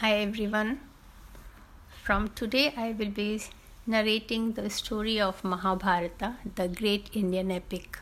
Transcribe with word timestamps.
Hi 0.00 0.12
everyone. 0.18 0.80
From 2.02 2.28
today, 2.28 2.72
I 2.74 2.92
will 2.98 3.10
be 3.10 3.42
narrating 3.86 4.52
the 4.54 4.70
story 4.70 5.20
of 5.20 5.42
Mahabharata, 5.44 6.36
the 6.54 6.68
great 6.68 7.10
Indian 7.12 7.50
epic, 7.50 7.98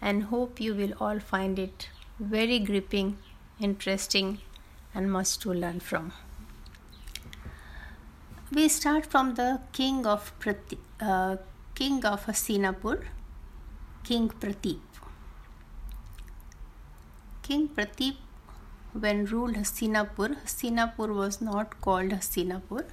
and 0.00 0.24
hope 0.24 0.60
you 0.60 0.74
will 0.74 0.94
all 0.98 1.20
find 1.20 1.60
it 1.60 1.88
very 2.18 2.58
gripping, 2.58 3.18
interesting, 3.60 4.40
and 4.96 5.12
much 5.12 5.38
to 5.44 5.52
learn 5.52 5.78
from. 5.78 6.10
We 8.50 8.66
start 8.68 9.06
from 9.06 9.34
the 9.36 9.60
king 9.72 10.04
of 10.04 10.36
Prati, 10.40 10.76
uh, 11.00 11.36
king 11.76 12.04
of 12.04 12.26
Hastinapur, 12.26 13.04
King 14.02 14.28
Pratip. 14.28 14.80
King 17.44 17.68
Pratip 17.68 18.16
when 18.92 19.24
ruled 19.24 19.54
Hastinapur, 19.54 20.36
Hastinapur 20.42 21.14
was 21.14 21.40
not 21.40 21.80
called 21.80 22.10
Hastinapur. 22.10 22.84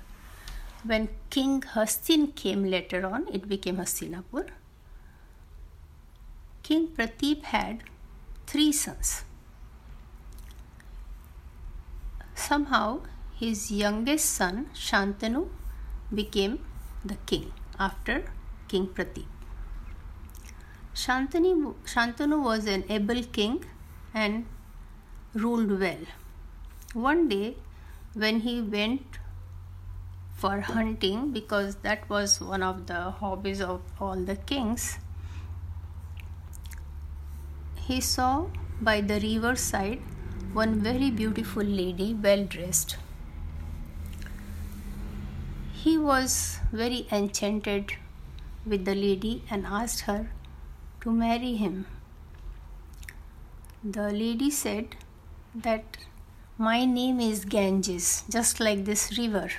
When 0.84 1.10
King 1.30 1.62
Hastin 1.62 2.36
came 2.36 2.64
later 2.64 3.06
on, 3.06 3.28
it 3.34 3.50
became 3.50 3.78
Hastinapur. 3.78 4.50
King 6.64 6.88
Pratip 6.88 7.44
had 7.44 7.84
three 8.48 8.72
sons. 8.72 9.24
Somehow, 12.34 13.02
his 13.38 13.72
youngest 13.72 14.26
son, 14.26 14.68
Shantanu, 14.74 15.50
became 16.14 16.60
the 17.04 17.16
king 17.26 17.52
after 17.78 18.32
King 18.68 18.88
Pratip. 18.88 19.26
Shantanu, 20.96 21.76
Shantanu 21.86 22.42
was 22.42 22.66
an 22.66 22.84
able 22.90 23.24
king 23.24 23.66
and 24.14 24.46
ruled 25.34 25.80
well. 25.80 26.06
One 26.94 27.28
day, 27.28 27.58
when 28.14 28.40
he 28.42 28.62
went 28.62 29.20
for 30.36 30.62
hunting, 30.62 31.32
because 31.32 31.76
that 31.78 32.10
was 32.10 32.40
one 32.42 32.64
of 32.64 32.88
the 32.88 33.12
hobbies 33.12 33.62
of 33.62 33.82
all 34.00 34.16
the 34.16 34.36
kings, 34.36 34.98
he 37.76 38.00
saw 38.02 38.46
by 38.82 39.02
the 39.02 39.20
river 39.20 39.56
side 39.56 40.02
one 40.54 40.80
very 40.80 41.12
beautiful 41.12 41.64
lady, 41.64 42.14
well 42.14 42.44
dressed. 42.44 42.98
He 45.74 45.98
was 45.98 46.60
very 46.72 47.08
enchanted 47.12 47.94
with 48.66 48.86
the 48.86 48.96
lady 48.96 49.44
and 49.50 49.66
asked 49.66 50.02
her 50.02 50.32
to 51.02 51.12
marry 51.12 51.56
him. 51.56 51.86
The 53.84 54.12
lady 54.12 54.50
said, 54.50 54.96
that 55.64 55.98
my 56.58 56.86
name 56.86 57.20
is 57.20 57.46
Ganges, 57.46 58.24
just 58.30 58.60
like 58.60 58.86
this 58.86 59.18
river. 59.18 59.50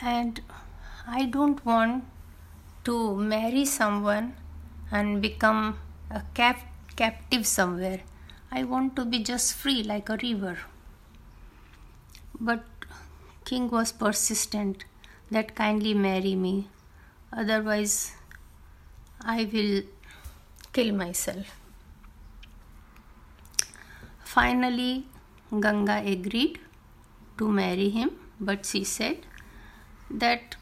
And 0.00 0.40
I 1.06 1.26
don't 1.26 1.64
want 1.64 2.04
to 2.84 3.16
marry 3.16 3.64
someone 3.64 4.34
and 4.90 5.22
become 5.22 5.78
a 6.10 6.22
cap- 6.34 6.66
captive 6.96 7.46
somewhere. 7.46 8.00
I 8.50 8.64
want 8.64 8.96
to 8.96 9.04
be 9.04 9.22
just 9.22 9.54
free 9.54 9.82
like 9.82 10.08
a 10.08 10.18
river. 10.22 10.58
But 12.38 12.64
king 13.44 13.70
was 13.70 13.92
persistent 13.92 14.84
that 15.30 15.54
kindly 15.54 15.94
marry 15.94 16.34
me, 16.34 16.68
otherwise, 17.32 18.12
I 19.20 19.48
will 19.52 19.82
kill 20.72 20.94
myself. 20.94 21.65
Finally, 24.36 25.06
Ganga 25.60 26.02
agreed 26.14 26.58
to 27.38 27.48
marry 27.48 27.88
him, 27.88 28.10
but 28.38 28.66
she 28.66 28.84
said 28.84 29.24
that 30.10 30.56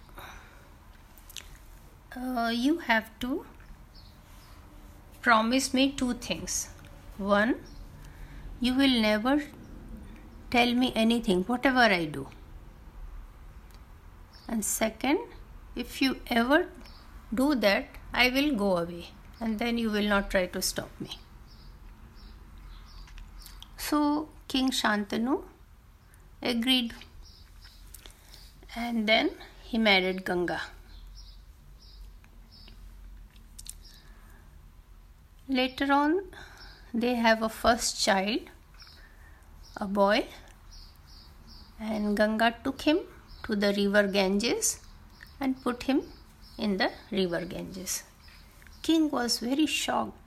uh, 2.17 2.53
you 2.55 2.79
have 2.91 3.09
to 3.19 3.45
promise 5.23 5.75
me 5.75 5.91
two 5.91 6.15
things. 6.15 6.69
One, 7.19 7.57
you 8.61 8.75
will 8.75 9.01
never 9.09 9.43
tell 10.53 10.73
me 10.73 10.93
anything, 10.95 11.43
whatever 11.43 11.81
I 11.81 12.05
do. 12.05 12.29
And 14.47 14.65
second, 14.65 15.19
if 15.75 16.01
you 16.01 16.21
ever 16.29 16.69
do 17.35 17.57
that, 17.57 17.87
I 18.13 18.31
will 18.31 18.55
go 18.55 18.77
away 18.77 19.07
and 19.41 19.59
then 19.59 19.79
you 19.79 19.91
will 19.91 20.09
not 20.17 20.31
try 20.31 20.47
to 20.47 20.63
stop 20.63 20.91
me. 21.01 21.19
So 23.87 24.29
King 24.49 24.71
Shantanu 24.71 25.43
agreed 26.41 26.95
and 28.75 29.07
then 29.07 29.31
he 29.63 29.77
married 29.77 30.25
Ganga. 30.25 30.61
Later 35.49 35.93
on, 35.93 36.23
they 36.95 37.15
have 37.17 37.43
a 37.43 37.51
first 37.51 38.03
child, 38.03 38.41
a 39.77 39.87
boy, 39.87 40.25
and 41.79 42.17
Ganga 42.17 42.55
took 42.65 42.81
him 42.83 43.01
to 43.43 43.55
the 43.55 43.75
river 43.75 44.07
Ganges 44.09 44.81
and 45.39 45.63
put 45.63 45.83
him 45.83 46.01
in 46.57 46.79
the 46.79 46.91
river 47.11 47.45
Ganges. 47.45 48.05
King 48.83 49.11
was 49.11 49.41
very 49.41 49.67
shocked 49.67 50.24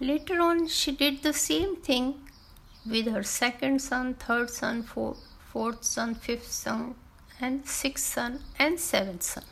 Later 0.00 0.40
on, 0.40 0.68
she 0.68 0.92
did 0.92 1.22
the 1.24 1.32
same 1.32 1.74
thing 1.74 2.20
with 2.86 3.06
her 3.06 3.24
second 3.24 3.80
son, 3.82 4.14
third 4.14 4.48
son, 4.48 4.84
fourth, 4.84 5.18
fourth 5.52 5.82
son, 5.82 6.14
fifth 6.14 6.52
son, 6.52 6.94
and 7.40 7.66
sixth 7.66 8.04
son, 8.04 8.44
and 8.60 8.78
seventh 8.78 9.24
son. 9.24 9.44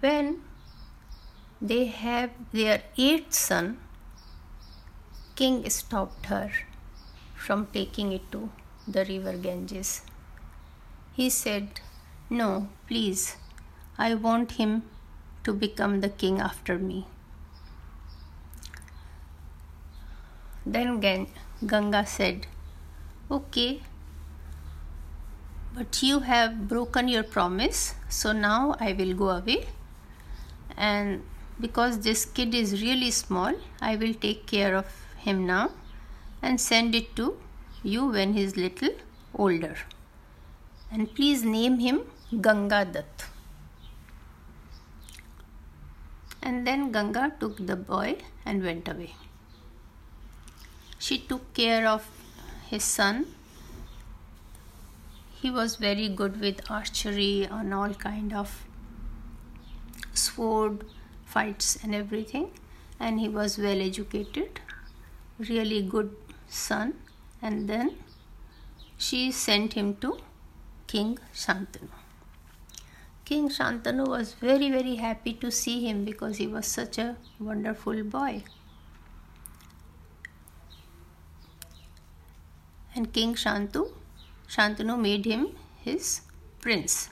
When 0.00 0.42
they 1.60 1.86
have 1.86 2.30
their 2.52 2.82
eighth 2.96 3.34
son, 3.34 3.78
king 5.34 5.68
stopped 5.68 6.26
her 6.26 6.52
from 7.34 7.66
taking 7.66 8.12
it 8.12 8.30
to 8.30 8.50
the 8.86 9.04
river 9.04 9.36
Ganges. 9.36 10.02
He 11.12 11.28
said, 11.30 11.80
No, 12.30 12.68
please, 12.86 13.36
I 13.98 14.14
want 14.14 14.52
him 14.52 14.84
to 15.42 15.52
become 15.52 16.00
the 16.00 16.08
king 16.08 16.40
after 16.40 16.78
me. 16.78 17.06
Then 20.66 21.28
Ganga 21.64 22.04
said, 22.04 22.48
Okay, 23.30 23.80
but 25.72 26.02
you 26.02 26.20
have 26.20 26.66
broken 26.66 27.06
your 27.06 27.22
promise, 27.22 27.94
so 28.08 28.32
now 28.32 28.74
I 28.80 28.92
will 28.92 29.14
go 29.14 29.30
away. 29.30 29.66
And 30.76 31.22
because 31.60 32.00
this 32.00 32.24
kid 32.24 32.52
is 32.52 32.82
really 32.82 33.12
small, 33.12 33.54
I 33.80 33.94
will 33.94 34.12
take 34.12 34.46
care 34.46 34.74
of 34.74 34.86
him 35.18 35.46
now 35.46 35.70
and 36.42 36.60
send 36.60 36.96
it 36.96 37.14
to 37.14 37.36
you 37.84 38.06
when 38.08 38.32
he 38.32 38.42
is 38.42 38.56
little 38.56 38.90
older. 39.36 39.76
And 40.90 41.14
please 41.14 41.44
name 41.44 41.78
him 41.78 42.02
Ganga 42.40 42.84
Dutt. 42.84 43.28
And 46.42 46.66
then 46.66 46.90
Ganga 46.90 47.32
took 47.38 47.64
the 47.64 47.76
boy 47.76 48.16
and 48.44 48.62
went 48.64 48.88
away 48.88 49.14
she 50.98 51.18
took 51.18 51.52
care 51.54 51.86
of 51.86 52.08
his 52.68 52.84
son. 52.84 53.26
He 55.40 55.50
was 55.50 55.76
very 55.76 56.08
good 56.08 56.40
with 56.40 56.70
archery 56.70 57.44
and 57.50 57.72
all 57.72 57.94
kind 57.94 58.32
of 58.32 58.64
sword 60.14 60.84
fights 61.24 61.78
and 61.82 61.94
everything. 61.94 62.50
And 62.98 63.20
he 63.20 63.28
was 63.28 63.58
well 63.58 63.80
educated 63.80 64.60
really 65.38 65.82
good 65.82 66.16
son. 66.48 66.94
And 67.42 67.68
then 67.68 67.96
she 68.96 69.30
sent 69.30 69.74
him 69.74 69.96
to 69.96 70.18
king 70.86 71.18
shantanu. 71.34 71.88
King 73.24 73.48
shantanu 73.48 74.08
was 74.08 74.34
very 74.34 74.70
very 74.70 74.96
happy 74.96 75.34
to 75.34 75.50
see 75.50 75.86
him 75.86 76.04
because 76.04 76.36
he 76.38 76.46
was 76.46 76.66
such 76.66 76.98
a 76.98 77.16
wonderful 77.38 78.02
boy 78.04 78.44
and 82.96 83.12
King 83.12 83.34
Shantu, 83.34 83.90
Shantanu 84.48 84.98
made 84.98 85.24
him 85.24 85.48
his 85.84 86.22
prince. 86.60 87.10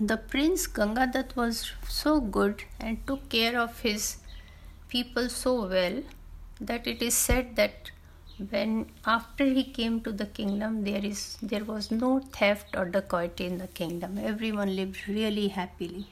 The 0.00 0.16
prince 0.16 0.66
Gangadatt 0.66 1.36
was 1.36 1.72
so 1.88 2.20
good 2.20 2.64
and 2.80 3.06
took 3.06 3.28
care 3.28 3.58
of 3.58 3.80
his 3.80 4.16
people 4.88 5.28
so 5.28 5.66
well 5.66 6.02
that 6.60 6.86
it 6.86 7.02
is 7.02 7.14
said 7.14 7.56
that 7.56 7.90
when 8.50 8.90
after 9.06 9.44
he 9.44 9.62
came 9.64 10.00
to 10.00 10.10
the 10.10 10.26
kingdom 10.26 10.82
there 10.84 11.04
is 11.04 11.38
there 11.42 11.64
was 11.64 11.90
no 11.90 12.18
theft 12.36 12.74
or 12.76 12.84
dacoity 12.86 13.46
in 13.46 13.58
the 13.58 13.68
kingdom 13.68 14.18
everyone 14.18 14.74
lived 14.74 15.06
really 15.08 15.48
happily 15.48 16.06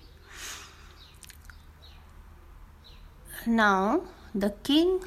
Now 3.47 4.03
the 4.35 4.51
king 4.63 5.01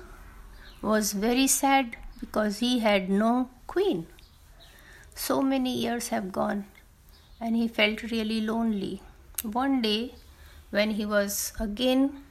was 0.83 1.13
very 1.13 1.47
sad 1.47 1.95
because 2.19 2.59
he 2.59 2.79
had 2.79 3.09
no 3.09 3.49
queen. 3.67 4.05
So 5.15 5.41
many 5.41 5.75
years 5.75 6.09
have 6.09 6.31
gone 6.31 6.65
and 7.39 7.55
he 7.55 7.67
felt 7.67 8.03
really 8.03 8.41
lonely. 8.41 9.01
One 9.43 9.81
day, 9.81 10.15
when 10.69 10.91
he 10.91 11.05
was 11.05 11.53
again 11.59 12.23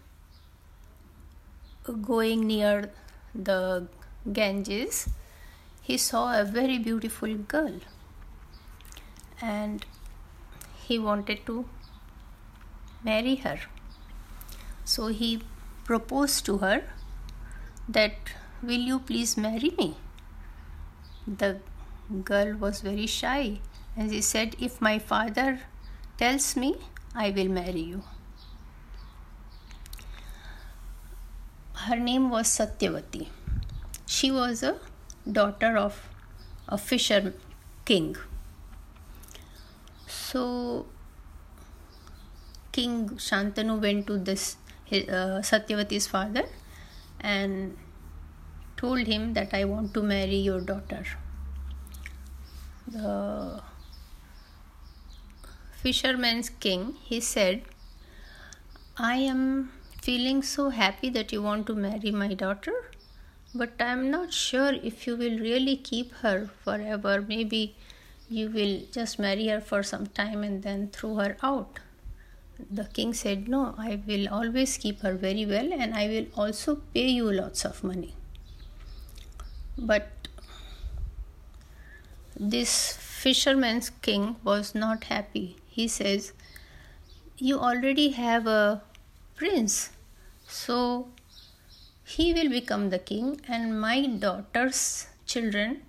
going 2.03 2.47
near 2.47 2.91
the 3.35 3.89
Ganges, 4.33 5.09
he 5.81 5.97
saw 5.97 6.39
a 6.41 6.45
very 6.45 6.79
beautiful 6.79 7.35
girl 7.35 7.81
and 9.41 9.85
he 10.85 10.99
wanted 10.99 11.45
to 11.47 11.65
marry 13.05 13.37
her. 13.37 13.59
So 14.85 15.09
he 15.09 15.43
proposed 15.85 16.45
to 16.47 16.59
her 16.59 16.85
that, 17.89 18.15
Will 18.63 18.87
you 18.93 19.01
please 19.01 19.37
marry 19.37 19.73
me? 19.77 19.97
The 21.27 21.59
girl 22.25 22.55
was 22.57 22.81
very 22.81 23.07
shy 23.07 23.59
and 23.97 24.11
she 24.11 24.21
said, 24.21 24.55
If 24.61 24.81
my 24.81 24.99
father 24.99 25.61
tells 26.17 26.57
me, 26.57 26.77
I 27.15 27.31
will 27.31 27.49
marry 27.49 27.81
you. 27.81 28.03
Her 31.75 31.97
name 31.97 32.31
was 32.31 32.47
Satyavati. 32.47 33.27
She 34.07 34.31
was 34.31 34.63
a 34.63 34.79
daughter 35.31 35.77
of 35.77 36.09
a 36.69 36.79
fisher 36.79 37.35
king. 37.85 38.17
So 40.07 40.87
King 42.71 43.09
Shantanu 43.11 43.81
went 43.81 44.07
to 44.07 44.19
this 44.19 44.57
uh, 44.93 45.43
Satyavati's 45.43 46.07
father 46.07 46.45
and 47.21 47.77
told 48.83 49.07
him 49.07 49.35
that 49.35 49.55
I 49.55 49.65
want 49.65 49.95
to 49.95 50.03
marry 50.03 50.39
your 50.49 50.61
daughter. 50.61 51.05
The 52.87 53.63
fisherman's 55.83 56.49
king, 56.51 56.95
he 57.11 57.21
said, 57.21 57.63
I 58.97 59.15
am 59.35 59.71
feeling 60.01 60.43
so 60.43 60.71
happy 60.71 61.11
that 61.11 61.33
you 61.33 61.43
want 61.43 61.69
to 61.69 61.75
marry 61.75 62.11
my 62.11 62.35
daughter, 62.35 62.75
but 63.55 63.71
I 63.79 63.93
am 63.93 64.11
not 64.11 64.33
sure 64.33 64.73
if 64.91 65.07
you 65.07 65.17
will 65.17 65.39
really 65.39 65.77
keep 65.77 66.13
her 66.23 66.51
forever. 66.65 67.23
Maybe 67.23 67.77
you 68.29 68.49
will 68.49 68.81
just 68.91 69.19
marry 69.19 69.47
her 69.49 69.61
for 69.61 69.83
some 69.83 70.07
time 70.07 70.43
and 70.43 70.63
then 70.63 70.89
throw 70.89 71.15
her 71.17 71.37
out. 71.43 71.79
The 72.71 72.85
king 72.85 73.15
said, 73.15 73.47
No, 73.49 73.75
I 73.79 74.01
will 74.07 74.29
always 74.29 74.77
keep 74.77 75.01
her 75.03 75.15
very 75.15 75.47
well 75.47 75.73
and 75.73 75.95
I 75.95 76.09
will 76.09 76.27
also 76.37 76.77
pay 76.95 77.09
you 77.09 77.31
lots 77.31 77.65
of 77.65 77.85
money. 77.85 78.17
But 79.77 80.29
this 82.39 82.97
fisherman's 82.97 83.91
king 83.91 84.37
was 84.45 84.75
not 84.75 85.05
happy. 85.05 85.57
He 85.69 85.89
says, 85.89 86.33
You 87.39 87.59
already 87.59 88.11
have 88.11 88.47
a 88.47 88.83
prince, 89.37 89.91
so 90.47 91.09
he 92.05 92.33
will 92.35 92.51
become 92.51 92.91
the 92.91 92.99
king, 92.99 93.41
and 93.49 93.81
my 93.81 94.07
daughter's 94.07 95.07
children 95.27 95.83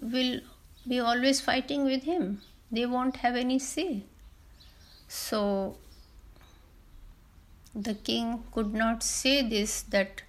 will 0.00 0.40
be 0.86 1.00
always 1.00 1.40
fighting 1.40 1.84
with 1.84 2.02
him. 2.02 2.42
They 2.70 2.86
won't 2.86 3.16
have 3.16 3.36
any 3.36 3.58
say. 3.58 4.02
So 5.08 5.76
the 7.74 7.94
king 7.94 8.44
could 8.52 8.74
not 8.74 9.02
say 9.02 9.48
this 9.48 9.82
that 9.82 10.22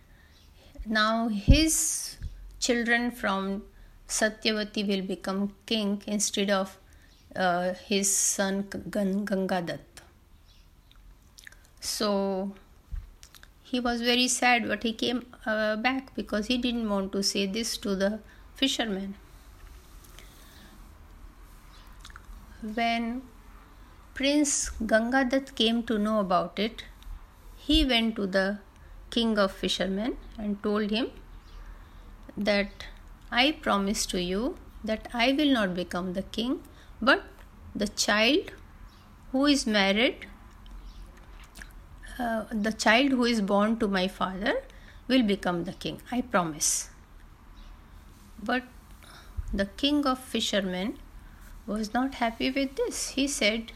now 0.86 1.28
his 1.28 2.18
children 2.60 3.12
from 3.12 3.64
Satyavati 4.08 4.88
will 4.88 5.02
become 5.02 5.54
king 5.66 6.02
instead 6.06 6.50
of 6.50 6.78
uh, 7.36 7.74
his 7.74 8.16
son 8.16 8.64
Gangadatt. 8.64 9.80
So 11.80 12.54
he 13.64 13.80
was 13.80 14.02
very 14.02 14.28
sad, 14.28 14.68
but 14.68 14.84
he 14.84 14.94
came 14.94 15.26
uh, 15.46 15.76
back 15.76 16.16
because 16.16 16.48
he 16.48 16.58
didn't 16.58 16.90
want 16.90 17.12
to 17.12 17.24
say 17.24 17.46
this 17.46 17.78
to 17.78 17.96
the 17.96 18.20
fisherman. 18.56 19.16
When 22.62 23.22
Prince 24.14 24.70
Gangadatt 24.82 25.56
came 25.56 25.84
to 25.84 26.00
know 26.00 26.20
about 26.20 26.58
it, 26.58 26.84
he 27.58 27.86
went 27.86 28.16
to 28.16 28.28
the 28.28 28.60
king 29.15 29.38
of 29.45 29.51
fishermen 29.63 30.17
and 30.38 30.62
told 30.63 30.91
him 30.91 31.09
that 32.38 32.85
I 33.31 33.51
promise 33.67 34.06
to 34.07 34.21
you 34.21 34.57
that 34.83 35.07
I 35.13 35.31
will 35.31 35.51
not 35.51 35.73
become 35.73 36.13
the 36.13 36.23
king, 36.23 36.62
but 37.01 37.23
the 37.73 37.88
child 37.88 38.51
who 39.31 39.45
is 39.45 39.65
married, 39.65 40.27
uh, 42.19 42.45
the 42.51 42.71
child 42.71 43.12
who 43.12 43.25
is 43.25 43.41
born 43.41 43.77
to 43.79 43.88
my 43.88 44.07
father 44.07 44.53
will 45.07 45.23
become 45.23 45.63
the 45.63 45.73
king. 45.73 46.01
I 46.12 46.21
promise. 46.21 46.89
But 48.41 48.63
the 49.53 49.65
king 49.65 50.06
of 50.06 50.19
fishermen 50.19 50.97
was 51.65 51.94
not 51.94 52.15
happy 52.15 52.51
with 52.51 52.75
this. 52.75 53.09
He 53.09 53.27
said, 53.27 53.71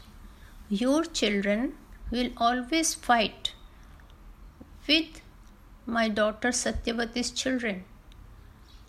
Your 0.68 1.04
children 1.04 1.74
will 2.10 2.30
always 2.36 2.94
fight 2.94 3.52
with 4.86 5.20
my 5.86 6.08
daughter 6.08 6.48
Satyavati's 6.48 7.30
children. 7.30 7.84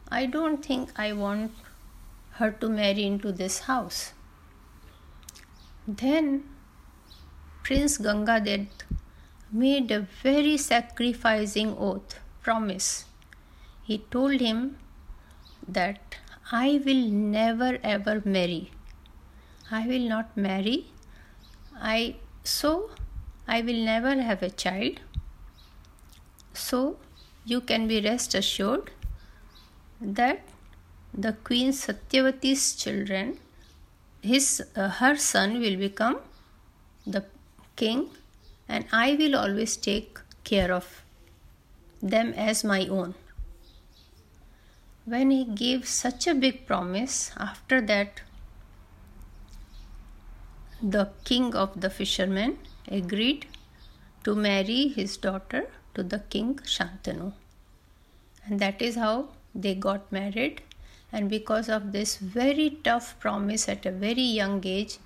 I 0.10 0.26
don't 0.26 0.66
think 0.66 0.90
I 1.00 1.14
want 1.14 1.52
her 2.32 2.52
to 2.52 2.70
marry 2.70 3.06
into 3.06 3.32
this 3.32 3.60
house. 3.62 4.14
Then 5.88 6.44
Prince 7.64 7.98
Gangadatt 7.98 8.68
made 9.52 9.92
a 9.92 10.02
very 10.24 10.58
sacrificing 10.58 11.76
oath, 11.78 12.20
promise. 12.42 13.06
He 13.84 14.00
told 14.10 14.40
him 14.40 14.78
that 15.68 16.18
I 16.52 16.82
will 16.86 17.08
never 17.10 17.78
ever 17.84 18.22
marry. 18.26 18.72
I 19.70 19.88
will 19.88 20.08
not 20.08 20.36
marry. 20.36 20.88
I 21.76 22.16
so 22.44 22.92
I 23.48 23.62
will 23.62 23.84
never 23.86 24.22
have 24.22 24.44
a 24.44 24.50
child. 24.50 25.00
So 26.72 26.98
you 27.44 27.60
can 27.60 27.86
be 27.88 28.00
rest 28.00 28.34
assured 28.34 28.92
that 30.00 30.42
the 31.13 31.34
queen 31.34 31.72
Satyavati's 31.72 32.75
children, 32.82 33.40
his 34.22 34.46
uh, 34.75 34.88
her 35.00 35.18
son 35.18 35.60
will 35.60 35.75
become 35.75 36.20
the 37.06 37.25
king, 37.75 38.06
and 38.70 38.86
I 38.94 39.16
will 39.16 39.36
always 39.36 39.75
take 39.75 40.20
care 40.46 40.72
of 40.72 41.04
them 42.01 42.32
as 42.46 42.63
my 42.63 42.80
own. 43.00 43.16
When 45.04 45.30
he 45.32 45.44
gave 45.44 45.86
such 45.96 46.25
a 46.25 46.34
big 46.46 46.66
promise, 46.66 47.32
after 47.50 47.82
that, 47.82 48.22
the 50.82 51.06
king 51.25 51.54
of 51.54 51.82
the 51.82 51.90
fishermen 51.90 52.58
agreed 52.88 53.46
to 54.24 54.36
marry 54.36 54.82
his 54.88 55.18
daughter 55.18 55.68
to 55.93 56.03
the 56.03 56.19
king 56.19 56.55
Shantanu. 56.63 57.33
And 58.45 58.60
that 58.60 58.81
is 58.81 58.95
how 58.95 59.29
they 59.53 59.75
got 59.75 60.12
married. 60.12 60.62
And 61.12 61.29
because 61.29 61.69
of 61.69 61.91
this 61.91 62.17
very 62.17 62.79
tough 62.83 63.19
promise 63.19 63.67
at 63.67 63.86
a 63.86 63.91
very 63.91 64.21
young 64.21 64.65
age 64.65 64.98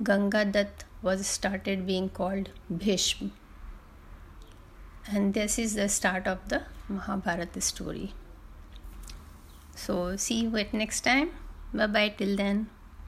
Gangadatt 0.00 0.84
was 1.02 1.26
started 1.26 1.86
being 1.86 2.08
called 2.08 2.50
Bhishma. 2.70 3.30
And 5.10 5.34
this 5.34 5.58
is 5.58 5.74
the 5.74 5.88
start 5.88 6.26
of 6.26 6.48
the 6.48 6.62
Mahabharata 6.88 7.60
story. 7.60 8.12
So 9.74 10.16
see 10.16 10.42
you 10.42 10.56
at 10.56 10.74
next 10.74 11.00
time. 11.00 11.30
Bye 11.72 11.86
bye 11.86 12.08
till 12.10 12.36
then 12.36 12.68